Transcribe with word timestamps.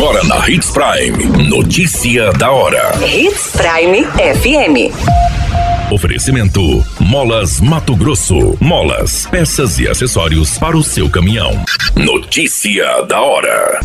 Agora 0.00 0.24
na 0.24 0.48
Hits 0.48 0.70
Prime. 0.70 1.46
Notícia 1.46 2.32
da 2.32 2.50
hora. 2.50 2.90
Hits 3.06 3.52
Prime 3.52 4.02
FM. 4.06 5.92
Oferecimento: 5.92 6.82
Molas 6.98 7.60
Mato 7.60 7.94
Grosso. 7.94 8.56
Molas, 8.58 9.26
peças 9.26 9.78
e 9.78 9.86
acessórios 9.86 10.56
para 10.56 10.74
o 10.74 10.82
seu 10.82 11.10
caminhão. 11.10 11.62
Notícia 11.94 13.02
da 13.02 13.20
hora. 13.20 13.80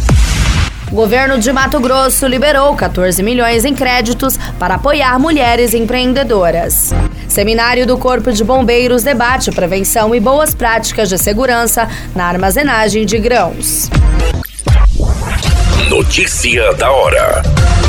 O 0.90 0.96
governo 0.96 1.38
de 1.38 1.52
Mato 1.52 1.82
Grosso 1.82 2.26
liberou 2.28 2.74
14 2.78 3.22
milhões 3.22 3.66
em 3.66 3.76
créditos 3.76 4.40
para 4.58 4.76
apoiar 4.76 5.20
mulheres 5.20 5.74
empreendedoras. 5.74 6.94
Seminário 7.28 7.86
do 7.86 7.98
Corpo 7.98 8.32
de 8.32 8.42
Bombeiros 8.42 9.04
debate 9.04 9.52
prevenção 9.52 10.16
e 10.16 10.22
boas 10.22 10.56
práticas 10.56 11.10
de 11.10 11.18
segurança 11.18 11.90
na 12.16 12.26
armazenagem 12.26 13.06
de 13.06 13.20
grãos. 13.20 13.90
Notícia 15.90 16.74
da 16.74 16.92
hora. 16.92 17.44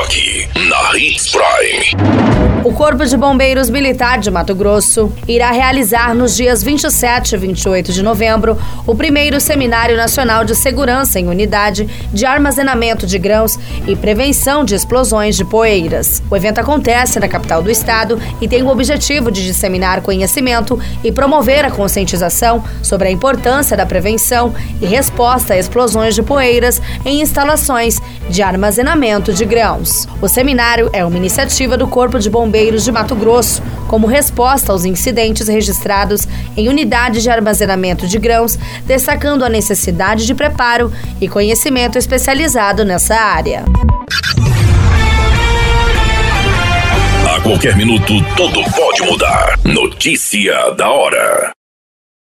Aqui, 0.00 0.48
na 0.68 0.96
Hits 0.96 1.30
Prime. 1.30 2.32
O 2.64 2.72
Corpo 2.72 3.04
de 3.04 3.16
Bombeiros 3.16 3.68
Militar 3.68 4.20
de 4.20 4.30
Mato 4.30 4.54
Grosso 4.54 5.12
irá 5.26 5.50
realizar 5.50 6.14
nos 6.14 6.36
dias 6.36 6.62
27 6.62 7.34
e 7.34 7.38
28 7.38 7.92
de 7.92 8.02
novembro 8.04 8.56
o 8.86 8.94
primeiro 8.94 9.40
Seminário 9.40 9.96
Nacional 9.96 10.44
de 10.44 10.54
Segurança 10.54 11.18
em 11.18 11.28
Unidade 11.28 11.86
de 12.12 12.24
Armazenamento 12.24 13.04
de 13.04 13.18
Grãos 13.18 13.58
e 13.84 13.96
Prevenção 13.96 14.64
de 14.64 14.76
Explosões 14.76 15.36
de 15.36 15.44
Poeiras. 15.44 16.22
O 16.30 16.36
evento 16.36 16.60
acontece 16.60 17.18
na 17.18 17.26
capital 17.26 17.60
do 17.60 17.70
estado 17.70 18.20
e 18.40 18.46
tem 18.46 18.62
o 18.62 18.68
objetivo 18.68 19.28
de 19.30 19.44
disseminar 19.44 20.00
conhecimento 20.00 20.80
e 21.02 21.10
promover 21.10 21.64
a 21.64 21.70
conscientização 21.70 22.62
sobre 22.80 23.08
a 23.08 23.10
importância 23.10 23.76
da 23.76 23.84
prevenção 23.84 24.54
e 24.80 24.86
resposta 24.86 25.54
a 25.54 25.58
explosões 25.58 26.14
de 26.14 26.22
poeiras 26.22 26.80
em 27.04 27.20
instalações 27.20 27.98
de 28.30 28.40
armazenamento 28.40 29.32
de 29.32 29.44
grãos. 29.44 29.81
O 30.20 30.28
seminário 30.28 30.90
é 30.92 31.04
uma 31.04 31.16
iniciativa 31.16 31.76
do 31.76 31.86
Corpo 31.86 32.18
de 32.18 32.30
Bombeiros 32.30 32.84
de 32.84 32.92
Mato 32.92 33.14
Grosso, 33.14 33.62
como 33.88 34.06
resposta 34.06 34.72
aos 34.72 34.84
incidentes 34.84 35.48
registrados 35.48 36.26
em 36.56 36.68
unidades 36.68 37.22
de 37.22 37.30
armazenamento 37.30 38.06
de 38.06 38.18
grãos, 38.18 38.58
destacando 38.86 39.44
a 39.44 39.48
necessidade 39.48 40.26
de 40.26 40.34
preparo 40.34 40.92
e 41.20 41.28
conhecimento 41.28 41.98
especializado 41.98 42.84
nessa 42.84 43.14
área. 43.14 43.64
A 47.34 47.40
qualquer 47.40 47.76
minuto, 47.76 48.12
tudo 48.36 48.62
pode 48.74 49.02
mudar. 49.02 49.58
Notícia 49.64 50.70
da 50.76 50.90
hora. 50.90 51.52